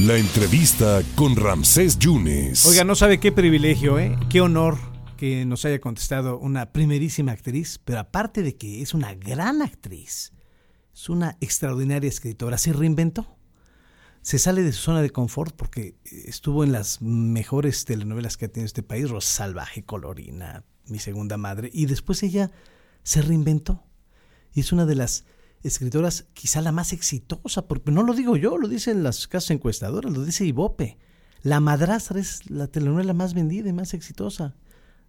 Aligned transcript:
La 0.00 0.18
entrevista 0.18 1.00
con 1.14 1.36
Ramsés 1.36 1.98
Yunes. 1.98 2.66
Oiga, 2.66 2.84
no 2.84 2.94
sabe 2.94 3.18
qué 3.18 3.32
privilegio, 3.32 3.98
¿eh? 3.98 4.14
Qué 4.28 4.42
honor 4.42 4.76
que 5.16 5.46
nos 5.46 5.64
haya 5.64 5.80
contestado 5.80 6.38
una 6.38 6.70
primerísima 6.70 7.32
actriz, 7.32 7.80
pero 7.82 8.00
aparte 8.00 8.42
de 8.42 8.56
que 8.56 8.82
es 8.82 8.92
una 8.92 9.14
gran 9.14 9.62
actriz, 9.62 10.34
es 10.92 11.08
una 11.08 11.38
extraordinaria 11.40 12.08
escritora. 12.08 12.58
Se 12.58 12.74
reinventó. 12.74 13.38
Se 14.20 14.38
sale 14.38 14.62
de 14.62 14.72
su 14.72 14.82
zona 14.82 15.00
de 15.00 15.08
confort 15.08 15.56
porque 15.56 15.96
estuvo 16.04 16.62
en 16.62 16.72
las 16.72 17.00
mejores 17.00 17.86
telenovelas 17.86 18.36
que 18.36 18.44
ha 18.44 18.48
tenido 18.48 18.66
este 18.66 18.82
país, 18.82 19.08
Rosa 19.08 19.30
Salvaje, 19.30 19.82
Colorina, 19.82 20.62
Mi 20.88 20.98
Segunda 20.98 21.38
Madre, 21.38 21.70
y 21.72 21.86
después 21.86 22.22
ella 22.22 22.50
se 23.02 23.22
reinventó. 23.22 23.82
Y 24.52 24.60
es 24.60 24.72
una 24.72 24.84
de 24.84 24.96
las 24.96 25.24
escritoras 25.62 26.26
quizá 26.34 26.60
la 26.60 26.72
más 26.72 26.92
exitosa, 26.92 27.66
porque 27.66 27.90
no 27.90 28.02
lo 28.02 28.14
digo 28.14 28.36
yo, 28.36 28.58
lo 28.58 28.68
dicen 28.68 29.02
las 29.02 29.26
casas 29.28 29.50
encuestadoras, 29.50 30.12
lo 30.12 30.24
dice 30.24 30.44
Ibope. 30.44 30.98
La 31.42 31.60
Madrastra 31.60 32.18
es 32.18 32.50
la 32.50 32.66
telenovela 32.66 33.12
más 33.12 33.34
vendida 33.34 33.68
y 33.68 33.72
más 33.72 33.94
exitosa 33.94 34.56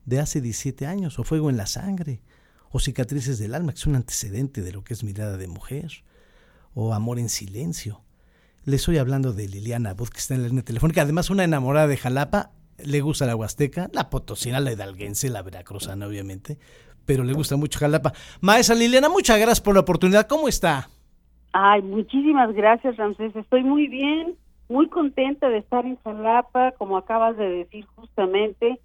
de 0.05 0.20
hace 0.20 0.41
17 0.41 0.86
años, 0.88 1.20
o 1.20 1.23
Fuego 1.23 1.49
en 1.49 1.58
la 1.58 1.66
Sangre, 1.66 2.22
o 2.70 2.80
Cicatrices 2.80 3.39
del 3.39 3.55
Alma, 3.55 3.73
que 3.73 3.80
es 3.80 3.88
un 3.88 3.95
antecedente 3.95 4.62
de 4.62 4.72
lo 4.72 4.84
que 4.84 4.94
es 4.94 5.03
Mirada 5.03 5.38
de 5.38 5.48
Mujer, 5.48 6.03
o 6.73 6.94
Amor 6.94 7.20
en 7.20 7.30
Silencio. 7.30 8.03
Le 8.64 8.75
estoy 8.75 8.98
hablando 8.98 9.34
de 9.34 9.48
Liliana 9.48 9.94
Bud, 9.94 10.09
que 10.09 10.20
está 10.20 10.36
en 10.36 10.44
la 10.44 10.48
línea 10.48 10.64
telefónica, 10.64 11.02
además 11.02 11.30
una 11.30 11.44
enamorada 11.44 11.88
de 11.88 11.98
Jalapa, 11.98 12.52
le 12.77 13.02
gusta 13.02 13.25
la 13.25 13.36
Huasteca, 13.36 13.89
la 13.94 14.09
potosina, 14.09 14.59
la 14.59 14.72
hidalguense, 14.72 15.30
la 15.30 15.41
veracruzana, 15.41 16.08
obviamente, 16.08 16.59
pero 17.07 17.23
le 17.23 17.34
gusta 17.34 17.55
mucho 17.55 17.79
Jalapa. 17.79 18.13
Maestra 18.41 18.75
Liliana, 18.75 19.09
muchas 19.09 19.38
gracias 19.38 19.61
por 19.61 19.73
la 19.73 19.79
oportunidad. 19.79 20.27
¿Cómo 20.27 20.47
está? 20.47 20.89
Ay, 21.53 21.81
muchísimas 21.81 22.53
gracias, 22.53 22.97
Ramsés. 22.97 23.35
Estoy 23.35 23.63
muy 23.63 23.88
bien, 23.88 24.35
muy 24.70 24.89
contenta 24.89 25.49
de 25.49 25.57
estar 25.57 25.85
en 25.85 25.97
Jalapa, 26.03 26.73
como 26.73 26.97
acabas 26.97 27.38
de 27.38 27.49
decir 27.49 27.85
justamente. 27.95 28.80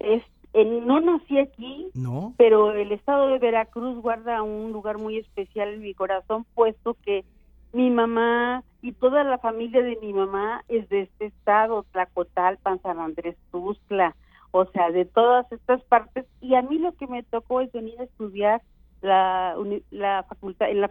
Es, 0.00 0.22
no 0.52 1.00
nací 1.00 1.38
aquí, 1.38 1.86
¿No? 1.94 2.34
pero 2.36 2.72
el 2.72 2.90
estado 2.92 3.28
de 3.28 3.38
Veracruz 3.38 4.02
guarda 4.02 4.42
un 4.42 4.72
lugar 4.72 4.98
muy 4.98 5.16
especial 5.16 5.68
en 5.68 5.80
mi 5.80 5.94
corazón, 5.94 6.44
puesto 6.54 6.96
que 7.04 7.24
mi 7.72 7.90
mamá 7.90 8.64
y 8.82 8.92
toda 8.92 9.22
la 9.24 9.38
familia 9.38 9.82
de 9.82 9.96
mi 10.02 10.12
mamá 10.12 10.64
es 10.68 10.88
de 10.88 11.02
este 11.02 11.26
estado, 11.26 11.84
Tlacotalpan, 11.92 12.82
San 12.82 12.98
Andrés 12.98 13.36
Tuzla, 13.52 14.16
o 14.50 14.64
sea, 14.66 14.90
de 14.90 15.04
todas 15.04 15.50
estas 15.52 15.82
partes. 15.84 16.26
Y 16.40 16.54
a 16.54 16.62
mí 16.62 16.78
lo 16.78 16.92
que 16.92 17.06
me 17.06 17.22
tocó 17.22 17.60
es 17.60 17.70
venir 17.72 18.00
a 18.00 18.04
estudiar 18.04 18.62
la, 19.00 19.56
la 19.90 20.24
facultad 20.28 20.70
en 20.70 20.80
la, 20.80 20.90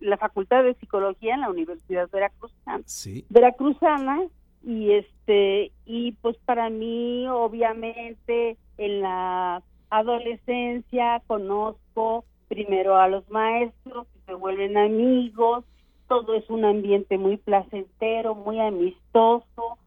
la 0.00 0.16
facultad 0.18 0.64
de 0.64 0.74
psicología 0.74 1.34
en 1.34 1.40
la 1.40 1.50
Universidad 1.50 2.08
Veracruzana. 2.10 2.82
Sí. 2.84 3.24
Veracruzana 3.30 4.22
y 4.66 4.92
este 4.92 5.72
y 5.84 6.12
pues 6.20 6.36
para 6.44 6.68
mí 6.70 7.26
obviamente 7.28 8.56
en 8.78 9.00
la 9.00 9.62
adolescencia 9.90 11.22
conozco 11.28 12.24
primero 12.48 12.96
a 12.96 13.08
los 13.08 13.28
maestros 13.30 14.08
que 14.08 14.20
se 14.26 14.34
vuelven 14.34 14.76
amigos 14.76 15.64
todo 16.08 16.34
es 16.34 16.48
un 16.50 16.64
ambiente 16.64 17.16
muy 17.16 17.36
placentero 17.36 18.34
muy 18.34 18.58
amistoso 18.58 19.78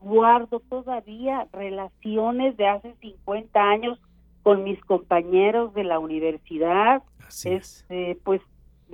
guardo 0.00 0.60
todavía 0.60 1.46
relaciones 1.52 2.56
de 2.56 2.66
hace 2.68 2.94
50 3.00 3.60
años 3.60 3.98
con 4.42 4.64
mis 4.64 4.82
compañeros 4.84 5.74
de 5.74 5.84
la 5.84 5.98
universidad. 5.98 7.02
Así 7.26 7.50
es. 7.50 7.80
Este, 7.82 8.18
pues 8.24 8.40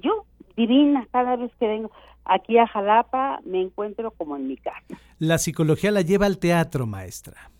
yo, 0.03 0.25
divina, 0.57 1.07
cada 1.13 1.37
vez 1.37 1.53
que 1.61 1.67
vengo 1.69 1.91
aquí 2.25 2.59
a 2.59 2.67
Jalapa 2.67 3.41
me 3.45 3.61
encuentro 3.61 4.11
como 4.13 4.37
en 4.37 4.49
mi 4.49 4.57
casa. 4.57 4.81
La 5.19 5.39
psicología 5.39 5.91
la 5.93 6.01
lleva 6.01 6.27
al 6.27 6.39
teatro, 6.39 6.87
maestra. 6.87 7.51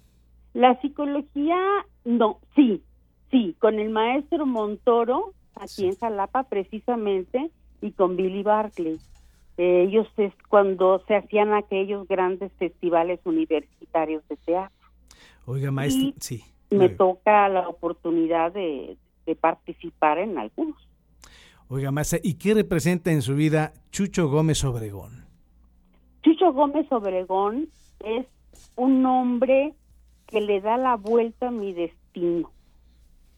La 0.55 0.81
psicología, 0.81 1.57
no, 2.05 2.39
sí, 2.57 2.83
sí, 3.31 3.55
con 3.59 3.79
el 3.79 3.91
maestro 3.91 4.47
Montoro, 4.47 5.33
aquí 5.57 5.69
Sí. 5.69 5.87
en 5.87 5.97
Jalapa 5.97 6.45
precisamente, 6.45 7.51
y 7.81 7.93
con 7.93 8.17
Billy 8.17 8.43
Barclay. 8.43 8.99
Eh, 9.57 9.85
ellos 9.89 10.07
es 10.17 10.33
cuando 10.49 11.03
se 11.07 11.15
hacían 11.17 11.55
aquellos 11.55 12.09
grandes 12.09 12.53
festivales 12.55 13.21
universitarios 13.25 14.27
de 14.29 14.37
teatro. 14.37 14.89
Oiga, 15.47 15.71
maestra, 15.71 16.09
Y 16.09 16.15
sí. 16.19 16.45
Me 16.71 16.87
Oiga. 16.87 16.97
toca 16.97 17.49
la 17.49 17.69
oportunidad 17.69 18.53
de, 18.53 18.97
de 19.27 19.37
participar 19.37 20.19
en 20.19 20.39
algunos. 20.39 20.77
Oiga, 21.69 21.91
maestra, 21.91 22.19
¿y 22.23 22.35
qué 22.35 22.55
representa 22.55 23.13
en 23.13 23.23
su 23.23 23.35
vida 23.35 23.73
Chucho 23.91 24.29
Gómez 24.29 24.65
Obregón? 24.65 25.25
Chucho 26.23 26.53
Gómez 26.53 26.91
Obregón 26.91 27.69
es 28.05 28.27
un 28.77 29.05
hombre 29.07 29.75
que 30.27 30.41
le 30.41 30.61
da 30.61 30.77
la 30.77 30.97
vuelta 30.97 31.49
a 31.49 31.51
mi 31.51 31.73
destino, 31.73 32.51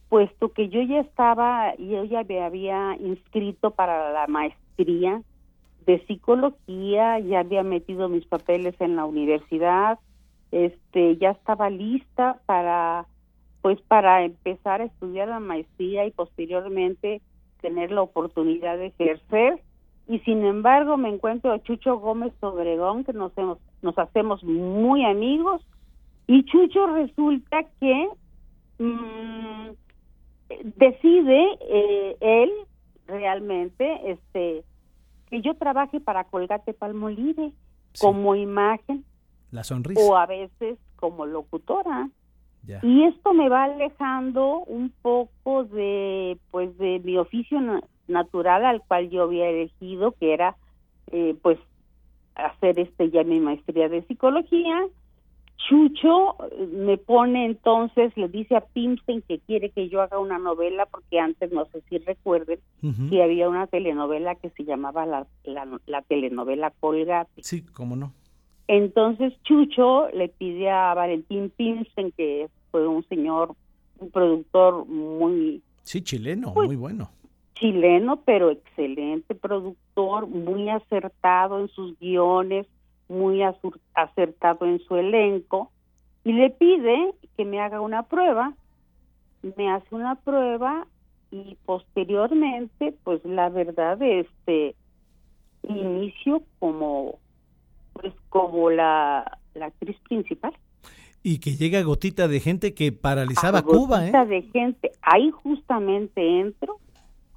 puesto 0.09 0.51
que 0.53 0.69
yo 0.69 0.81
ya 0.81 1.01
estaba, 1.01 1.75
yo 1.75 2.05
ya 2.05 2.23
me 2.23 2.41
había 2.41 2.95
inscrito 2.99 3.71
para 3.71 4.11
la 4.13 4.25
maestría 4.27 5.21
de 5.87 6.05
psicología, 6.05 7.17
ya 7.19 7.39
había 7.39 7.63
metido 7.63 8.09
mis 8.09 8.25
papeles 8.25 8.75
en 8.79 8.97
la 8.97 9.05
universidad, 9.05 9.97
este, 10.51 11.15
ya 11.15 11.31
estaba 11.31 11.69
lista 11.69 12.41
para, 12.45 13.05
pues, 13.61 13.81
para 13.83 14.23
empezar 14.25 14.81
a 14.81 14.85
estudiar 14.85 15.29
la 15.29 15.39
maestría 15.39 16.05
y 16.05 16.11
posteriormente 16.11 17.21
tener 17.61 17.91
la 17.91 18.01
oportunidad 18.01 18.77
de 18.77 18.87
ejercer. 18.87 19.61
Y 20.09 20.19
sin 20.19 20.45
embargo 20.45 20.97
me 20.97 21.09
encuentro 21.09 21.53
a 21.53 21.63
Chucho 21.63 21.97
Gómez 21.99 22.33
Obregón 22.41 23.05
que 23.05 23.13
nos 23.13 23.37
hemos, 23.37 23.57
nos 23.81 23.97
hacemos 23.97 24.43
muy 24.43 25.05
amigos. 25.05 25.65
Y 26.27 26.43
Chucho 26.43 26.87
resulta 26.87 27.63
que 27.79 28.09
mm, 28.79 29.69
decide 30.75 31.57
eh, 31.61 32.17
él 32.19 32.51
realmente 33.07 34.11
este 34.11 34.65
que 35.29 35.41
yo 35.41 35.55
trabaje 35.55 35.99
para 35.99 36.23
Colgate 36.25 36.73
Palmolive 36.73 37.51
Sí. 37.93 38.05
como 38.05 38.35
imagen 38.35 39.03
La 39.51 39.63
sonrisa. 39.63 40.01
o 40.01 40.15
a 40.17 40.25
veces 40.25 40.77
como 40.97 41.25
locutora 41.25 42.09
Ya. 42.63 42.79
y 42.83 43.03
esto 43.03 43.33
me 43.33 43.49
va 43.49 43.63
alejando 43.65 44.59
un 44.59 44.91
poco 45.01 45.63
de 45.63 46.37
pues 46.51 46.77
de 46.77 46.99
mi 47.03 47.17
oficio 47.17 47.59
na- 47.61 47.81
natural 48.07 48.65
al 48.65 48.81
cual 48.81 49.09
yo 49.09 49.23
había 49.23 49.47
elegido 49.49 50.11
que 50.13 50.33
era 50.33 50.55
eh, 51.11 51.35
pues 51.41 51.57
hacer 52.35 52.77
este 52.79 53.09
ya 53.09 53.23
mi 53.23 53.39
maestría 53.39 53.89
de 53.89 54.03
psicología 54.03 54.85
Chucho 55.57 56.35
eh, 56.51 56.67
me 56.67 56.97
pone 56.97 57.45
entonces 57.45 58.15
le 58.15 58.27
dice 58.29 58.55
a 58.55 58.61
Pimstein 58.61 59.21
que 59.27 59.39
quiere 59.39 59.69
que 59.71 59.89
yo 59.89 60.01
haga 60.01 60.19
una 60.19 60.37
novela 60.37 60.85
porque 60.85 61.19
antes 61.19 61.51
no 61.51 61.65
sé 61.65 61.81
si 61.89 61.97
recuerden 61.97 62.59
que 63.09 63.23
había 63.23 63.49
una 63.49 63.67
telenovela 63.67 64.35
que 64.35 64.49
se 64.51 64.63
llamaba 64.63 65.05
la, 65.05 65.27
la, 65.43 65.67
la 65.87 66.01
telenovela 66.03 66.71
Colgate 66.79 67.41
Sí, 67.41 67.63
cómo 67.73 67.95
no. 67.95 68.13
entonces 68.67 69.33
Chucho 69.43 70.09
le 70.09 70.29
pide 70.29 70.69
a 70.69 70.93
Valentín 70.93 71.49
Pinsen, 71.55 72.11
que 72.11 72.47
fue 72.71 72.87
un 72.87 73.03
señor, 73.07 73.53
un 73.99 74.11
productor 74.11 74.85
muy 74.85 75.61
Sí, 75.83 76.01
chileno, 76.01 76.53
Pues- 76.53 76.67
muy 76.67 76.75
bueno. 76.75 77.09
chileno, 77.55 78.21
pero 78.25 78.51
excelente 78.51 79.33
productor, 79.33 80.27
muy 80.27 80.69
acertado 80.69 81.59
en 81.59 81.67
sus 81.69 81.97
guiones, 81.99 82.67
muy 83.09 83.41
acertado 83.93 84.65
en 84.65 84.79
su 84.79 84.95
elenco, 84.95 85.71
y 86.23 86.33
le 86.33 86.49
pide 86.49 87.13
que 87.37 87.45
me 87.45 87.61
haga 87.61 87.79
una 87.79 88.03
prueba. 88.03 88.53
Me 89.55 89.71
hace 89.71 89.95
una 89.95 90.15
prueba 90.15 90.85
y 91.31 91.57
posteriormente, 91.65 92.93
pues 93.03 93.23
la 93.23 93.49
verdad, 93.49 94.01
este 94.01 94.75
inicio 95.63 96.43
como 96.59 97.19
pues 97.93 98.13
como 98.29 98.69
la, 98.69 99.39
la 99.53 99.67
actriz 99.67 99.97
principal. 100.07 100.53
Y 101.23 101.39
que 101.39 101.55
llega 101.55 101.81
gotita 101.81 102.27
de 102.27 102.39
gente 102.39 102.73
que 102.73 102.91
paralizaba 102.91 103.59
A 103.59 103.61
Cuba, 103.63 103.99
¿eh? 104.05 104.11
gotita 104.11 104.25
de 104.25 104.41
gente. 104.43 104.91
Ahí 105.01 105.31
justamente 105.31 106.41
entro 106.41 106.79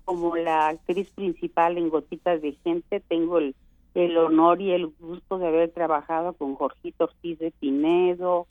como 0.04 0.36
la 0.36 0.68
actriz 0.68 1.10
principal 1.10 1.78
en 1.78 1.88
Gotitas 1.88 2.42
de 2.42 2.52
Gente. 2.64 3.00
Tengo 3.00 3.38
el, 3.38 3.54
el 3.94 4.16
honor 4.16 4.60
y 4.60 4.70
el 4.72 4.86
gusto 4.86 5.38
de 5.38 5.48
haber 5.48 5.70
trabajado 5.70 6.32
con 6.34 6.54
Jorgito 6.54 7.04
Ortiz 7.04 7.38
de 7.38 7.50
Pinedo, 7.52 8.46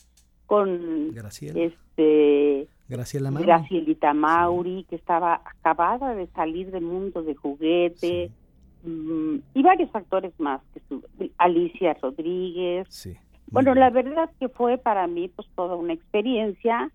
con 0.45 1.12
Graciela. 1.13 1.59
este 1.62 2.68
Graciela 2.88 3.30
Mauri. 3.31 3.45
Gracielita 3.45 4.13
Mauri, 4.13 4.86
que 4.89 4.95
estaba 4.95 5.41
acabada 5.45 6.15
de 6.15 6.27
salir 6.27 6.71
del 6.71 6.83
mundo 6.83 7.21
de 7.21 7.36
juguete, 7.36 8.31
Sí, 8.81 8.88
mm, 8.89 9.36
y 9.53 9.62
varios 9.62 9.94
actores 9.94 10.33
más, 10.39 10.62
que 10.74 11.31
Alicia 11.38 11.94
Rodríguez. 12.01 12.88
sí. 12.89 13.15
Bueno, 13.51 13.74
la 13.74 13.89
verdad 13.89 14.30
que 14.39 14.47
fue 14.47 14.77
para 14.77 15.07
mí 15.07 15.27
pues 15.27 15.47
toda 15.56 15.75
una 15.75 15.94
experiencia, 15.94 16.91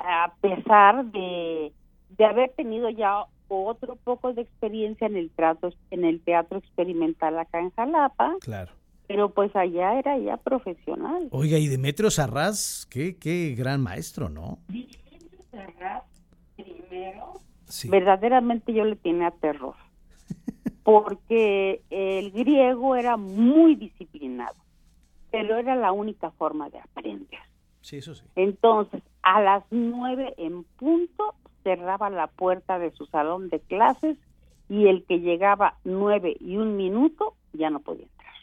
a 0.00 0.32
pesar 0.40 1.04
de, 1.12 1.72
de 2.16 2.24
haber 2.24 2.50
tenido 2.50 2.90
ya 2.90 3.26
otro 3.48 3.96
poco 3.96 4.32
de 4.34 4.42
experiencia 4.42 5.06
en 5.06 5.16
el 5.16 5.30
teatro, 5.30 5.70
en 5.90 6.04
el 6.04 6.20
teatro 6.20 6.58
experimental 6.58 7.38
acá 7.38 7.60
en 7.60 7.70
Jalapa, 7.70 8.36
Claro. 8.40 8.72
pero 9.06 9.30
pues 9.30 9.54
allá 9.56 9.98
era 9.98 10.18
ya 10.18 10.36
profesional. 10.36 11.28
Oiga, 11.30 11.58
y 11.58 11.66
Demetrio 11.68 12.10
Sarraz, 12.10 12.86
qué, 12.86 13.16
qué 13.16 13.54
gran 13.56 13.80
maestro, 13.82 14.28
¿no? 14.28 14.58
Demetrio 14.68 15.44
Sarraz, 15.50 16.04
primero, 16.56 17.32
verdaderamente 17.90 18.72
yo 18.72 18.84
le 18.84 18.96
tenía 18.96 19.30
terror, 19.30 19.74
porque 20.82 21.82
el 21.90 22.30
griego 22.32 22.96
era 22.96 23.16
muy 23.16 23.74
disciplinado, 23.74 24.56
pero 25.30 25.56
era 25.58 25.74
la 25.76 25.92
única 25.92 26.30
forma 26.32 26.68
de 26.70 26.78
aprender. 26.78 27.40
Sí, 27.80 27.98
eso 27.98 28.14
sí. 28.14 28.24
Entonces, 28.36 29.02
a 29.22 29.40
las 29.40 29.64
nueve 29.70 30.34
en 30.36 30.64
punto, 30.64 31.34
cerraba 31.68 32.08
la 32.08 32.28
puerta 32.28 32.78
de 32.78 32.90
su 32.92 33.04
salón 33.06 33.50
de 33.50 33.60
clases 33.60 34.16
y 34.70 34.86
el 34.86 35.04
que 35.04 35.20
llegaba 35.20 35.74
nueve 35.84 36.34
y 36.40 36.56
un 36.56 36.78
minuto 36.78 37.34
ya 37.52 37.68
no 37.68 37.80
podía 37.80 38.06
entrar. 38.06 38.34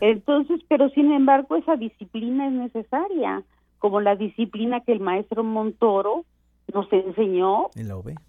Entonces, 0.00 0.60
pero 0.66 0.88
sin 0.90 1.12
embargo 1.12 1.56
esa 1.56 1.76
disciplina 1.76 2.46
es 2.46 2.52
necesaria, 2.54 3.42
como 3.78 4.00
la 4.00 4.16
disciplina 4.16 4.80
que 4.80 4.92
el 4.92 5.00
maestro 5.00 5.44
Montoro 5.44 6.24
nos 6.72 6.90
enseñó 6.90 7.68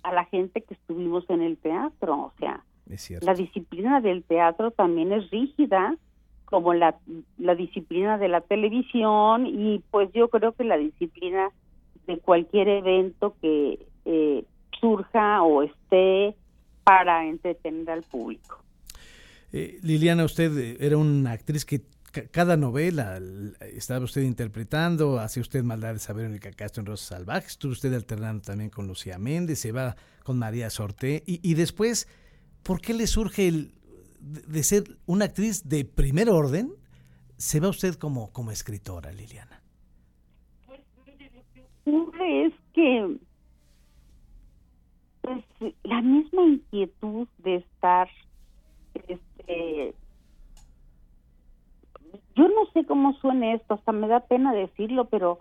a 0.03 0.11
la 0.13 0.25
gente 0.25 0.61
que 0.61 0.73
estuvimos 0.73 1.29
en 1.29 1.41
el 1.41 1.57
teatro, 1.57 2.13
o 2.15 2.33
sea, 2.39 2.63
la 3.21 3.33
disciplina 3.33 4.01
del 4.01 4.23
teatro 4.23 4.71
también 4.71 5.13
es 5.13 5.29
rígida, 5.31 5.95
como 6.43 6.73
la, 6.73 6.97
la 7.37 7.55
disciplina 7.55 8.17
de 8.17 8.27
la 8.27 8.41
televisión 8.41 9.47
y 9.47 9.81
pues 9.91 10.11
yo 10.11 10.27
creo 10.27 10.51
que 10.51 10.65
la 10.65 10.77
disciplina 10.77 11.51
de 12.07 12.17
cualquier 12.19 12.67
evento 12.67 13.35
que 13.41 13.85
eh, 14.05 14.43
surja 14.79 15.43
o 15.43 15.63
esté 15.63 16.35
para 16.83 17.27
entretener 17.27 17.89
al 17.89 18.03
público. 18.03 18.63
Eh, 19.51 19.79
Liliana, 19.81 20.25
usted 20.25 20.57
eh, 20.57 20.77
era 20.79 20.97
una 20.97 21.31
actriz 21.31 21.65
que 21.65 21.81
cada 22.31 22.57
novela 22.57 23.21
estaba 23.73 24.03
usted 24.03 24.23
interpretando, 24.23 25.19
hacía 25.19 25.41
usted 25.41 25.63
maldad 25.63 25.93
de 25.93 25.99
saber 25.99 26.25
en 26.25 26.33
el 26.33 26.41
cacasto 26.41 26.81
en 26.81 26.85
Rosas 26.85 27.07
Salvajes, 27.07 27.51
estuvo 27.51 27.71
usted 27.71 27.93
alternando 27.93 28.41
también 28.41 28.69
con 28.69 28.85
Lucía 28.85 29.17
Méndez, 29.17 29.59
se 29.59 29.71
va 29.71 29.95
con 30.23 30.37
María 30.37 30.69
Sorté, 30.69 31.23
y, 31.25 31.39
y 31.41 31.53
después, 31.53 32.09
¿por 32.63 32.81
qué 32.81 32.93
le 32.93 33.07
surge 33.07 33.47
el 33.47 33.73
de 34.21 34.63
ser 34.63 34.97
una 35.05 35.25
actriz 35.25 35.67
de 35.67 35.85
primer 35.85 36.29
orden, 36.29 36.73
se 37.37 37.59
va 37.59 37.69
usted 37.69 37.95
como, 37.95 38.31
como 38.31 38.51
escritora, 38.51 39.11
Liliana? 39.11 39.60
Es 42.21 42.53
que 42.73 43.17
pues, 45.21 45.43
la 45.83 46.01
misma 46.01 46.43
inquietud 46.43 47.27
de 47.39 47.55
estar 47.55 48.09
este 49.07 49.95
yo 52.35 52.47
no 52.47 52.65
sé 52.73 52.85
cómo 52.85 53.13
suene 53.13 53.53
esto, 53.53 53.75
hasta 53.75 53.91
me 53.91 54.07
da 54.07 54.21
pena 54.21 54.53
decirlo, 54.53 55.05
pero 55.05 55.39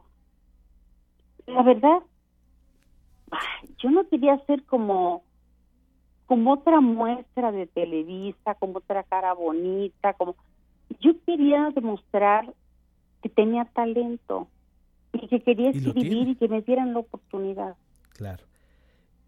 la 1.46 1.62
verdad, 1.62 2.02
yo 3.78 3.90
no 3.90 4.08
quería 4.08 4.38
ser 4.46 4.64
como 4.64 5.22
como 6.26 6.52
otra 6.52 6.80
muestra 6.80 7.50
de 7.50 7.66
Televisa, 7.66 8.54
como 8.54 8.78
otra 8.78 9.02
cara 9.02 9.32
bonita, 9.34 10.12
como 10.14 10.36
yo 11.00 11.12
quería 11.26 11.70
demostrar 11.70 12.54
que 13.20 13.28
tenía 13.28 13.64
talento 13.64 14.46
y 15.12 15.28
que 15.28 15.40
quería 15.40 15.70
escribir 15.70 16.28
y 16.28 16.34
que 16.36 16.48
me 16.48 16.62
dieran 16.62 16.92
la 16.92 17.00
oportunidad. 17.00 17.76
Claro. 18.10 18.44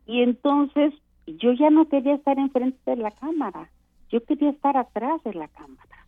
Y 0.06 0.22
entonces 0.22 0.94
yo 1.26 1.52
ya 1.52 1.70
no 1.70 1.88
quería 1.88 2.14
estar 2.14 2.38
enfrente 2.38 2.78
de 2.90 2.96
la 2.96 3.10
cámara, 3.10 3.70
yo 4.10 4.22
quería 4.24 4.50
estar 4.50 4.76
atrás 4.76 5.22
de 5.24 5.34
la 5.34 5.48
cámara. 5.48 6.06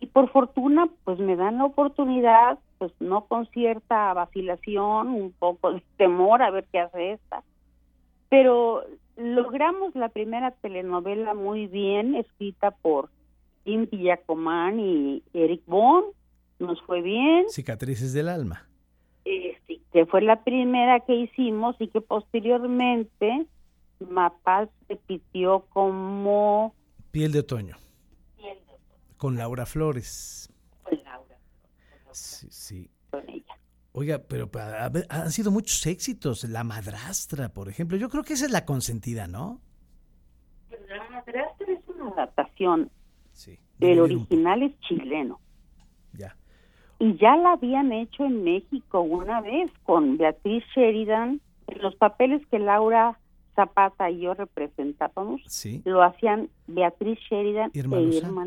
Y 0.00 0.06
por 0.06 0.30
fortuna, 0.30 0.88
pues 1.04 1.18
me 1.18 1.36
dan 1.36 1.58
la 1.58 1.66
oportunidad, 1.66 2.58
pues 2.78 2.92
no 2.98 3.26
con 3.26 3.46
cierta 3.50 4.12
vacilación, 4.14 5.08
un 5.08 5.32
poco 5.32 5.72
de 5.72 5.82
temor 5.96 6.42
a 6.42 6.50
ver 6.50 6.66
qué 6.72 6.80
hace 6.80 7.12
esta, 7.12 7.44
pero 8.28 8.82
logramos 9.16 9.94
la 9.94 10.08
primera 10.08 10.50
telenovela 10.50 11.34
muy 11.34 11.66
bien, 11.66 12.14
escrita 12.14 12.70
por 12.70 13.10
Tim 13.64 13.86
Villacomán 13.90 14.80
y 14.80 15.22
Eric 15.34 15.62
Bond, 15.66 16.06
nos 16.62 16.80
fue 16.82 17.02
bien. 17.02 17.48
Cicatrices 17.50 18.12
del 18.12 18.28
alma. 18.28 18.68
Eh, 19.24 19.58
sí, 19.66 19.82
que 19.92 20.06
fue 20.06 20.22
la 20.22 20.42
primera 20.42 21.00
que 21.00 21.14
hicimos 21.14 21.76
y 21.78 21.88
que 21.88 22.00
posteriormente 22.00 23.46
Mapaz 24.00 24.68
repitió 24.88 25.66
como... 25.70 26.74
Piel 27.10 27.32
de 27.32 27.40
otoño. 27.40 27.76
Con 29.16 29.36
Laura 29.36 29.66
Flores. 29.66 30.52
Con 30.82 31.02
Laura. 31.04 31.36
sí, 32.10 32.48
sí. 32.50 32.90
Con 33.10 33.28
ella. 33.28 33.54
Oiga, 33.92 34.22
pero 34.26 34.50
han 35.10 35.30
sido 35.30 35.50
muchos 35.50 35.86
éxitos. 35.86 36.44
La 36.44 36.64
madrastra, 36.64 37.50
por 37.50 37.68
ejemplo. 37.68 37.96
Yo 37.98 38.08
creo 38.08 38.24
que 38.24 38.32
esa 38.32 38.46
es 38.46 38.50
la 38.50 38.64
consentida, 38.64 39.26
¿no? 39.26 39.60
La 40.88 41.08
madrastra 41.10 41.66
es 41.72 41.86
una 41.88 42.08
adaptación. 42.08 42.90
Sí. 43.32 43.58
El 43.80 44.00
original 44.00 44.62
es 44.62 44.78
chileno. 44.80 45.40
Ya. 46.14 46.36
Y 47.02 47.16
ya 47.16 47.36
la 47.36 47.54
habían 47.54 47.90
hecho 47.90 48.24
en 48.24 48.44
México 48.44 49.00
una 49.00 49.40
vez 49.40 49.72
con 49.82 50.18
Beatriz 50.18 50.62
Sheridan. 50.72 51.40
En 51.66 51.82
los 51.82 51.96
papeles 51.96 52.46
que 52.46 52.60
Laura 52.60 53.18
Zapata 53.56 54.08
y 54.08 54.20
yo 54.20 54.34
representábamos, 54.34 55.42
sí. 55.48 55.82
lo 55.84 56.04
hacían 56.04 56.48
Beatriz 56.68 57.18
Sheridan 57.28 57.72
Irma 57.74 57.98
e 57.98 58.02
Irma. 58.02 58.46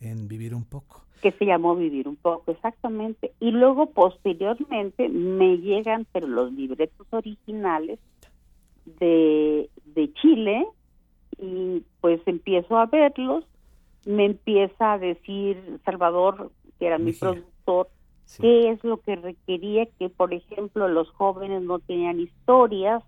En 0.00 0.26
Vivir 0.26 0.56
un 0.56 0.64
poco 0.64 1.04
que 1.22 1.30
se 1.30 1.46
llamó 1.46 1.76
Vivir 1.76 2.08
un 2.08 2.16
poco, 2.16 2.50
exactamente. 2.50 3.32
Y 3.38 3.52
luego 3.52 3.90
posteriormente 3.90 5.08
me 5.08 5.58
llegan, 5.58 6.04
pero 6.12 6.26
los 6.26 6.52
libretos 6.52 7.06
originales 7.12 8.00
de, 8.98 9.70
de 9.94 10.12
Chile, 10.14 10.66
y 11.38 11.84
pues 12.00 12.20
empiezo 12.26 12.76
a 12.76 12.86
verlos, 12.86 13.44
me 14.04 14.26
empieza 14.26 14.94
a 14.94 14.98
decir 14.98 15.80
Salvador, 15.84 16.50
que 16.78 16.88
era 16.88 16.98
mi 16.98 17.12
productor, 17.12 17.53
qué 18.40 18.70
es 18.70 18.82
lo 18.84 18.98
que 18.98 19.16
requería 19.16 19.86
que, 19.98 20.08
por 20.08 20.32
ejemplo, 20.32 20.88
los 20.88 21.10
jóvenes 21.10 21.62
no 21.62 21.78
tenían 21.78 22.20
historias, 22.20 23.02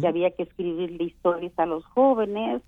que 0.00 0.06
había 0.06 0.30
que 0.30 0.42
escribirle 0.42 1.04
historias 1.04 1.52
a 1.58 1.64
los 1.64 1.84
jóvenes, 1.86 2.60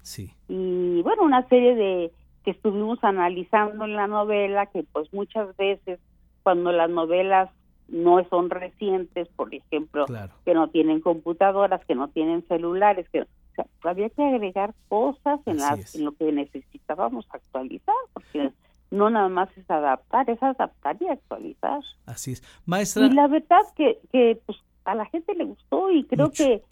y 0.49 1.02
bueno, 1.02 1.23
una 1.23 1.46
serie 1.49 1.75
de 1.75 2.12
que 2.44 2.52
estuvimos 2.52 3.02
analizando 3.02 3.85
en 3.85 3.94
la 3.94 4.06
novela, 4.06 4.67
que 4.67 4.85
pues 4.85 5.12
muchas 5.12 5.55
veces 5.56 6.00
cuando 6.42 6.73
las 6.73 6.88
novelas 6.90 7.50
no 7.88 8.25
son 8.28 8.49
recientes, 8.49 9.28
por 9.37 9.54
ejemplo, 9.54 10.07
que 10.45 10.54
no 10.54 10.69
tienen 10.69 11.00
computadoras, 11.00 11.85
que 11.85 11.95
no 11.95 12.09
tienen 12.09 12.47
celulares, 12.49 13.07
que 13.11 13.26
había 13.83 14.09
que 14.11 14.23
agregar 14.23 14.75
cosas 14.88 15.40
en, 15.47 15.59
en 15.61 16.04
lo 16.04 16.12
que 16.12 16.33
necesitábamos 16.33 17.26
actualizar, 17.30 17.95
porque 18.14 18.50
no 18.95 19.11
nada 19.11 19.29
más 19.29 19.49
es 19.57 19.69
adaptar, 19.71 20.29
es 20.31 20.43
adaptar 20.43 20.97
y 21.01 21.09
actualizar. 21.09 21.81
Así 22.07 22.33
es. 22.33 22.43
Maestra. 22.65 23.07
Y 23.07 23.11
la 23.11 23.27
verdad 23.27 23.61
que, 23.77 23.99
que 24.13 24.41
pues, 24.47 24.59
a 24.85 24.95
la 24.95 25.05
gente 25.07 25.35
le 25.35 25.45
gustó 25.45 25.91
y 25.91 26.05
creo 26.05 26.31
que, 26.31 26.63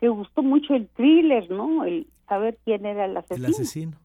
que 0.00 0.08
gustó 0.08 0.42
mucho 0.42 0.74
el 0.74 0.88
thriller, 0.88 1.50
¿no? 1.50 1.84
El 1.84 2.06
saber 2.28 2.58
quién 2.64 2.86
era 2.86 3.04
el 3.06 3.16
asesino. 3.16 3.46
El 3.46 3.54
asesino. 3.54 3.98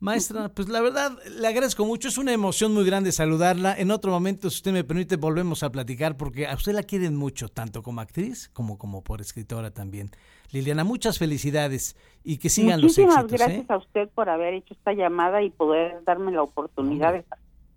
Maestra, 0.00 0.50
pues 0.50 0.68
la 0.68 0.82
verdad 0.82 1.12
le 1.38 1.48
agradezco 1.48 1.86
mucho, 1.86 2.08
es 2.08 2.18
una 2.18 2.32
emoción 2.32 2.74
muy 2.74 2.84
grande 2.84 3.10
saludarla. 3.12 3.74
En 3.74 3.90
otro 3.90 4.10
momento, 4.10 4.50
si 4.50 4.56
usted 4.56 4.72
me 4.72 4.84
permite, 4.84 5.16
volvemos 5.16 5.62
a 5.62 5.70
platicar 5.70 6.16
porque 6.16 6.46
a 6.46 6.54
usted 6.54 6.72
la 6.72 6.82
quieren 6.82 7.16
mucho, 7.16 7.48
tanto 7.48 7.82
como 7.82 8.00
actriz 8.00 8.50
como 8.50 8.76
como 8.76 9.02
por 9.02 9.20
escritora 9.20 9.70
también. 9.70 10.10
Liliana, 10.52 10.84
muchas 10.84 11.18
felicidades 11.18 11.96
y 12.22 12.36
que 12.38 12.50
sigan 12.50 12.80
los 12.82 12.98
éxitos. 12.98 13.16
Muchísimas 13.16 13.48
gracias 13.48 13.70
a 13.70 13.76
usted 13.78 14.08
por 14.10 14.28
haber 14.28 14.54
hecho 14.54 14.74
esta 14.74 14.92
llamada 14.92 15.42
y 15.42 15.50
poder 15.50 16.04
darme 16.04 16.32
la 16.32 16.42
oportunidad 16.42 17.24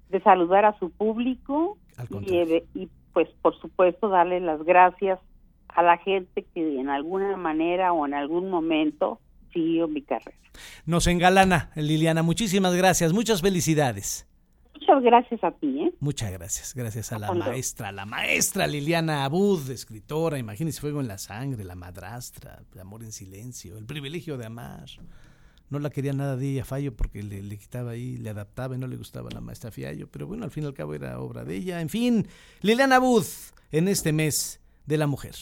de, 0.09 0.19
saludar 0.21 0.65
a 0.65 0.77
su 0.79 0.89
público 0.89 1.77
y, 2.21 2.63
y 2.73 2.89
pues 3.13 3.29
por 3.41 3.57
supuesto 3.59 4.09
darle 4.09 4.39
las 4.39 4.63
gracias 4.63 5.19
a 5.69 5.81
la 5.81 5.97
gente 5.97 6.43
que 6.53 6.79
en 6.79 6.89
alguna 6.89 7.37
manera 7.37 7.93
o 7.93 8.05
en 8.05 8.13
algún 8.13 8.49
momento 8.49 9.19
siguió 9.53 9.87
mi 9.87 10.01
carrera. 10.01 10.37
Nos 10.85 11.07
engalana, 11.07 11.71
Liliana. 11.75 12.23
Muchísimas 12.23 12.75
gracias. 12.75 13.13
Muchas 13.13 13.41
felicidades. 13.41 14.27
Muchas 14.73 15.03
gracias 15.03 15.43
a 15.43 15.51
ti. 15.51 15.81
¿eh? 15.81 15.93
Muchas 15.99 16.31
gracias. 16.31 16.73
Gracias 16.73 17.11
a 17.11 17.19
la 17.19 17.33
maestra, 17.33 17.91
la 17.91 18.05
maestra 18.05 18.67
Liliana 18.67 19.25
Abud, 19.25 19.69
escritora. 19.69 20.37
Imagínese 20.37 20.79
Fuego 20.79 21.01
en 21.01 21.07
la 21.07 21.17
Sangre, 21.17 21.63
La 21.63 21.75
Madrastra, 21.75 22.63
Amor 22.79 23.03
en 23.03 23.11
Silencio, 23.11 23.77
El 23.77 23.85
Privilegio 23.85 24.37
de 24.37 24.45
Amar. 24.45 24.85
No 25.69 25.79
la 25.79 25.89
quería 25.89 26.13
nada 26.13 26.37
de 26.37 26.51
ella, 26.51 26.63
Fallo, 26.63 26.95
porque 26.95 27.21
le, 27.21 27.41
le, 27.41 27.57
quitaba 27.57 27.91
ahí, 27.91 28.15
le 28.15 28.29
adaptaba 28.29 28.75
y 28.75 28.77
no 28.77 28.87
le 28.87 28.95
gustaba 28.95 29.29
la 29.29 29.41
maestra 29.41 29.71
Fiallo. 29.71 30.07
Pero 30.09 30.25
bueno, 30.25 30.45
al 30.45 30.51
fin 30.51 30.63
y 30.63 30.67
al 30.67 30.73
cabo 30.73 30.93
era 30.93 31.19
obra 31.19 31.43
de 31.43 31.55
ella. 31.57 31.81
En 31.81 31.89
fin, 31.89 32.25
Liliana 32.61 32.95
Abud 32.95 33.25
en 33.71 33.89
este 33.89 34.13
mes 34.13 34.61
de 34.85 34.97
la 34.97 35.07
mujer. 35.07 35.35